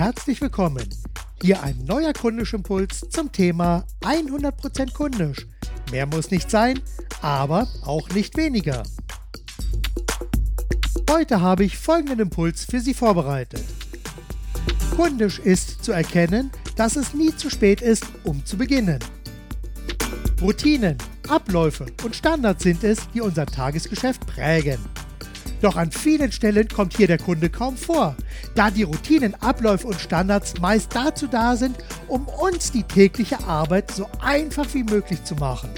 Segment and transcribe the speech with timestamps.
[0.00, 0.88] herzlich willkommen.
[1.42, 5.46] Hier ein neuer Kundischimpuls zum Thema 100% kundisch.
[5.92, 6.80] Mehr muss nicht sein,
[7.20, 8.82] aber auch nicht weniger.
[11.10, 13.62] Heute habe ich folgenden Impuls für Sie vorbereitet.
[14.96, 19.00] Kundisch ist zu erkennen, dass es nie zu spät ist, um zu beginnen.
[20.40, 20.96] Routinen,
[21.28, 24.78] Abläufe und Standards sind es, die unser Tagesgeschäft prägen.
[25.60, 28.16] Doch an vielen Stellen kommt hier der Kunde kaum vor,
[28.54, 31.76] da die Routinen, Abläufe und Standards meist dazu da sind,
[32.08, 35.70] um uns die tägliche Arbeit so einfach wie möglich zu machen.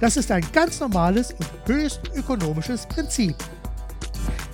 [0.00, 3.34] Das ist ein ganz normales und höchst ökonomisches Prinzip.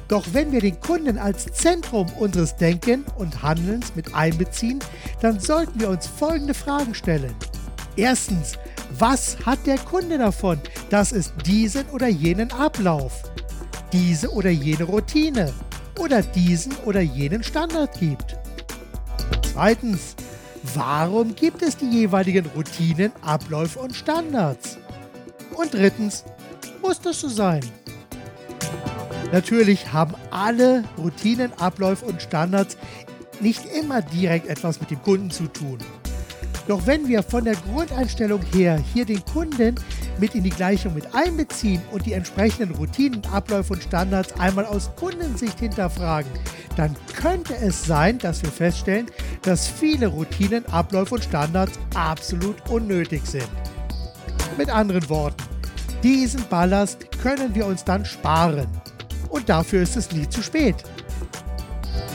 [0.06, 4.78] Doch wenn wir den Kunden als Zentrum unseres Denken und Handelns mit einbeziehen,
[5.20, 7.34] dann sollten wir uns folgende Fragen stellen.
[7.96, 8.52] Erstens,
[8.98, 13.22] was hat der Kunde davon, dass es diesen oder jenen Ablauf
[13.92, 15.52] diese oder jene Routine
[15.98, 18.36] oder diesen oder jenen Standard gibt.
[19.52, 20.16] Zweitens,
[20.74, 24.78] warum gibt es die jeweiligen Routinen, Abläufe und Standards?
[25.54, 26.24] Und drittens,
[26.80, 27.60] muss das so sein?
[29.30, 32.76] Natürlich haben alle Routinen, Abläufe und Standards
[33.40, 35.78] nicht immer direkt etwas mit dem Kunden zu tun.
[36.68, 39.74] Doch wenn wir von der Grundeinstellung her hier den Kunden
[40.18, 44.90] mit in die Gleichung mit einbeziehen und die entsprechenden Routinen, Abläufe und Standards einmal aus
[44.96, 46.30] Kundensicht hinterfragen,
[46.76, 49.06] dann könnte es sein, dass wir feststellen,
[49.42, 53.48] dass viele Routinen, Abläufe und Standards absolut unnötig sind.
[54.56, 55.42] Mit anderen Worten,
[56.02, 58.68] diesen Ballast können wir uns dann sparen.
[59.28, 60.76] Und dafür ist es nie zu spät.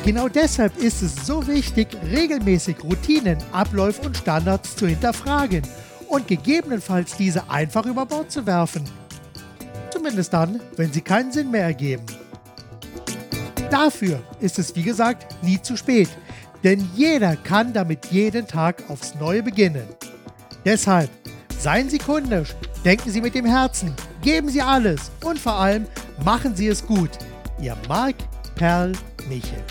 [0.08, 5.63] Genau deshalb ist es so wichtig, regelmäßig Routinen, Abläufe und Standards zu hinterfragen
[6.08, 8.85] und gegebenenfalls diese einfach über Bord zu werfen.
[9.91, 12.05] Zumindest dann, wenn sie keinen Sinn mehr ergeben.
[13.69, 16.08] Dafür ist es wie gesagt nie zu spät,
[16.63, 19.89] denn jeder kann damit jeden Tag aufs Neue beginnen.
[20.63, 21.09] Deshalb
[21.59, 25.85] seien Sie kundisch, denken Sie mit dem Herzen, geben Sie alles und vor allem
[26.23, 27.12] machen Sie es gut.
[27.59, 28.16] Ihr Marc
[28.56, 28.94] Perl
[29.28, 29.62] Michel.